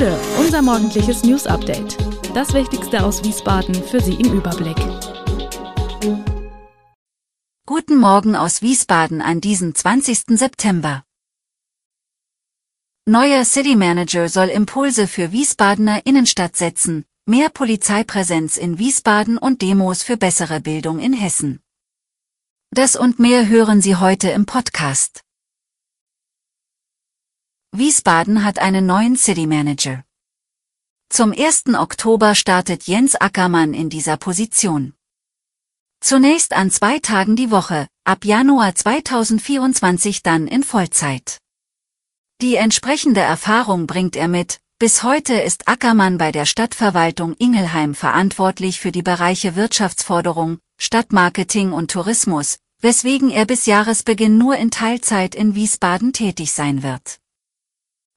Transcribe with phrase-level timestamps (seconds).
[0.00, 1.98] Gude, unser morgendliches News Update.
[2.34, 4.78] Das Wichtigste aus Wiesbaden für Sie im Überblick.
[7.66, 10.38] Guten Morgen aus Wiesbaden an diesem 20.
[10.38, 11.04] September.
[13.04, 20.02] Neuer City Manager soll Impulse für Wiesbadener Innenstadt setzen, mehr Polizeipräsenz in Wiesbaden und Demos
[20.02, 21.60] für bessere Bildung in Hessen.
[22.70, 25.24] Das und mehr hören Sie heute im Podcast.
[27.72, 30.02] Wiesbaden hat einen neuen City Manager.
[31.08, 31.66] Zum 1.
[31.78, 34.94] Oktober startet Jens Ackermann in dieser Position.
[36.00, 41.38] Zunächst an zwei Tagen die Woche, ab Januar 2024 dann in Vollzeit.
[42.40, 48.80] Die entsprechende Erfahrung bringt er mit, bis heute ist Ackermann bei der Stadtverwaltung Ingelheim verantwortlich
[48.80, 55.54] für die Bereiche Wirtschaftsforderung, Stadtmarketing und Tourismus, weswegen er bis Jahresbeginn nur in Teilzeit in
[55.54, 57.19] Wiesbaden tätig sein wird.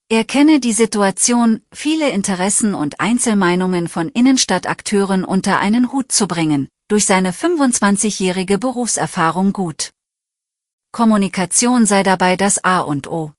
[0.09, 6.67] Er kenne die Situation, viele Interessen und Einzelmeinungen von Innenstadtakteuren unter einen Hut zu bringen,
[6.87, 9.91] durch seine 25-jährige Berufserfahrung gut.
[10.91, 13.33] Kommunikation sei dabei das A und O.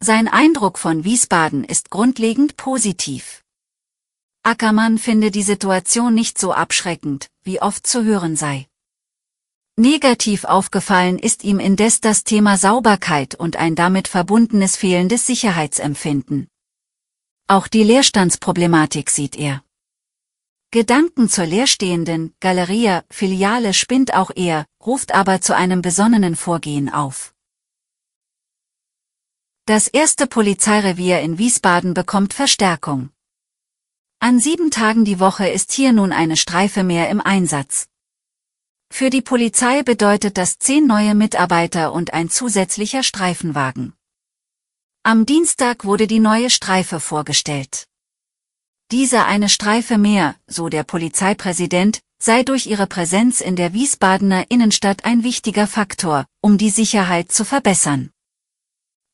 [0.00, 3.42] Sein Eindruck von Wiesbaden ist grundlegend positiv.
[4.42, 8.66] Ackermann finde die Situation nicht so abschreckend, wie oft zu hören sei.
[9.80, 16.48] Negativ aufgefallen ist ihm indes das Thema Sauberkeit und ein damit verbundenes fehlendes Sicherheitsempfinden.
[17.46, 19.62] Auch die Leerstandsproblematik sieht er.
[20.72, 27.32] Gedanken zur leerstehenden Galeria Filiale spinnt auch er, ruft aber zu einem besonnenen Vorgehen auf.
[29.64, 33.10] Das erste Polizeirevier in Wiesbaden bekommt Verstärkung.
[34.18, 37.88] An sieben Tagen die Woche ist hier nun eine Streife mehr im Einsatz.
[38.90, 43.94] Für die Polizei bedeutet das zehn neue Mitarbeiter und ein zusätzlicher Streifenwagen.
[45.04, 47.86] Am Dienstag wurde die neue Streife vorgestellt.
[48.90, 55.04] Diese eine Streife mehr, so der Polizeipräsident, sei durch ihre Präsenz in der Wiesbadener Innenstadt
[55.04, 58.10] ein wichtiger Faktor, um die Sicherheit zu verbessern.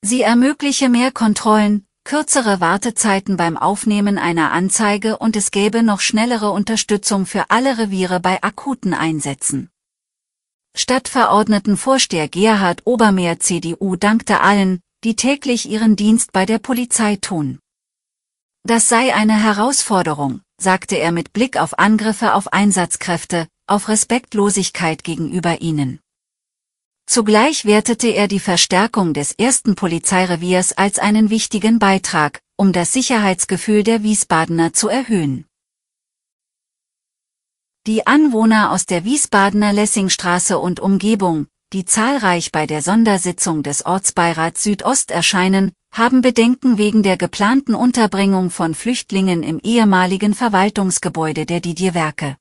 [0.01, 6.51] Sie ermögliche mehr Kontrollen, kürzere Wartezeiten beim Aufnehmen einer Anzeige und es gäbe noch schnellere
[6.51, 9.71] Unterstützung für alle Reviere bei akuten Einsätzen.
[10.77, 17.59] Stadtverordnetenvorsteher Gerhard Obermeer CDU dankte allen, die täglich ihren Dienst bei der Polizei tun.
[18.65, 25.61] Das sei eine Herausforderung, sagte er mit Blick auf Angriffe auf Einsatzkräfte, auf Respektlosigkeit gegenüber
[25.61, 26.01] ihnen.
[27.07, 33.83] Zugleich wertete er die Verstärkung des ersten Polizeireviers als einen wichtigen Beitrag, um das Sicherheitsgefühl
[33.83, 35.47] der Wiesbadener zu erhöhen.
[37.87, 44.63] Die Anwohner aus der Wiesbadener Lessingstraße und Umgebung, die zahlreich bei der Sondersitzung des Ortsbeirats
[44.63, 52.37] Südost erscheinen, haben Bedenken wegen der geplanten Unterbringung von Flüchtlingen im ehemaligen Verwaltungsgebäude der Didier-Werke.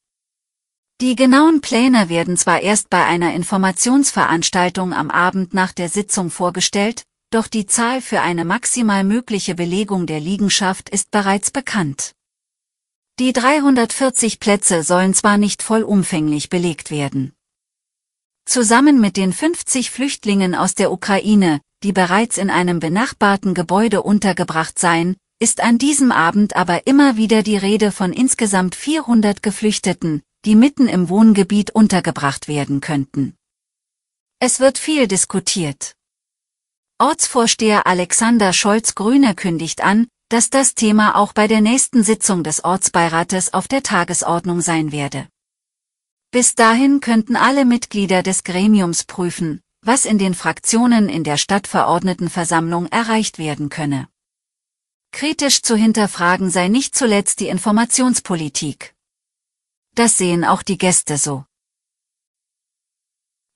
[1.04, 7.04] Die genauen Pläne werden zwar erst bei einer Informationsveranstaltung am Abend nach der Sitzung vorgestellt,
[7.30, 12.14] doch die Zahl für eine maximal mögliche Belegung der Liegenschaft ist bereits bekannt.
[13.20, 17.34] Die 340 Plätze sollen zwar nicht vollumfänglich belegt werden.
[18.46, 24.80] Zusammen mit den 50 Flüchtlingen aus der Ukraine, die bereits in einem benachbarten Gebäude untergebracht
[24.80, 30.56] seien, ist an diesem Abend aber immer wieder die Rede von insgesamt 400 Geflüchteten, die
[30.56, 33.36] mitten im Wohngebiet untergebracht werden könnten.
[34.40, 35.96] Es wird viel diskutiert.
[37.00, 43.54] Ortsvorsteher Alexander Scholz-Grüner kündigt an, dass das Thema auch bei der nächsten Sitzung des Ortsbeirates
[43.54, 45.28] auf der Tagesordnung sein werde.
[46.32, 52.88] Bis dahin könnten alle Mitglieder des Gremiums prüfen, was in den Fraktionen in der Stadtverordnetenversammlung
[52.88, 54.08] erreicht werden könne.
[55.12, 58.93] Kritisch zu hinterfragen sei nicht zuletzt die Informationspolitik.
[59.96, 61.46] Das sehen auch die Gäste so.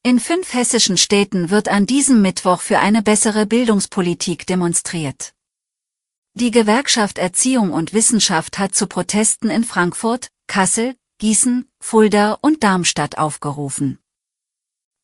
[0.04, 5.34] In fünf hessischen Städten wird an diesem Mittwoch für eine bessere Bildungspolitik demonstriert.
[6.36, 13.18] Die Gewerkschaft Erziehung und Wissenschaft hat zu Protesten in Frankfurt, Kassel, Gießen, Fulda und Darmstadt
[13.18, 13.98] aufgerufen.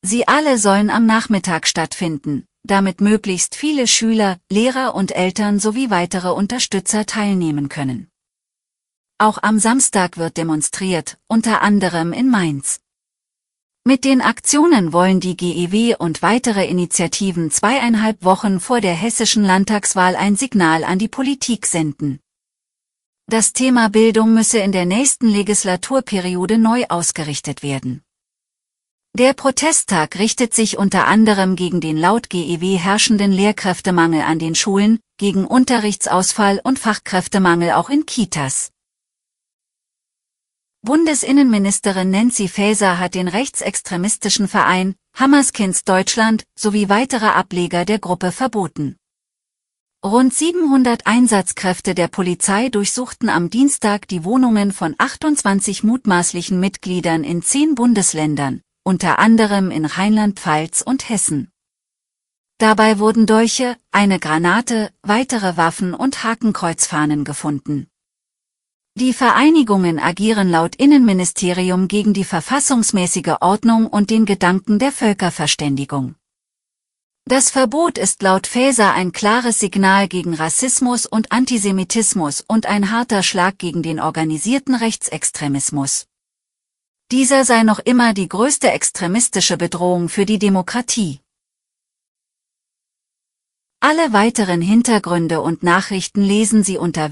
[0.03, 6.29] Sie alle sollen am Nachmittag stattfinden, damit möglichst viele Schüler, Lehrer und Eltern sowie weitere
[6.29, 8.12] Unterstützer teilnehmen können.
[9.17, 12.79] Auch am Samstag wird demonstriert, unter anderem in Mainz.
[13.85, 20.15] Mit den Aktionen wollen die GEW und weitere Initiativen zweieinhalb Wochen vor der hessischen Landtagswahl
[20.15, 22.19] ein Signal an die Politik senden.
[23.27, 28.03] Das Thema Bildung müsse in der nächsten Legislaturperiode neu ausgerichtet werden.
[29.15, 34.99] Der Protesttag richtet sich unter anderem gegen den laut GEW herrschenden Lehrkräftemangel an den Schulen,
[35.17, 38.72] gegen Unterrichtsausfall und Fachkräftemangel auch in Kitas.
[40.85, 48.97] Bundesinnenministerin Nancy Faeser hat den rechtsextremistischen Verein Hammerskins Deutschland sowie weitere Ableger der Gruppe verboten.
[50.05, 57.41] Rund 700 Einsatzkräfte der Polizei durchsuchten am Dienstag die Wohnungen von 28 mutmaßlichen Mitgliedern in
[57.41, 61.49] zehn Bundesländern, unter anderem in Rheinland-Pfalz und Hessen.
[62.57, 67.87] Dabei wurden Dolche, eine Granate, weitere Waffen und Hakenkreuzfahnen gefunden.
[68.95, 76.13] Die Vereinigungen agieren laut Innenministerium gegen die verfassungsmäßige Ordnung und den Gedanken der Völkerverständigung.
[77.25, 83.23] Das Verbot ist laut Faeser ein klares Signal gegen Rassismus und Antisemitismus und ein harter
[83.23, 86.05] Schlag gegen den organisierten Rechtsextremismus.
[87.11, 91.19] Dieser sei noch immer die größte extremistische Bedrohung für die Demokratie.
[93.79, 97.11] Alle weiteren Hintergründe und Nachrichten lesen Sie unter